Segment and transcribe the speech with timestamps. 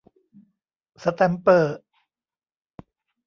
[1.03, 1.77] สแตมเปอร์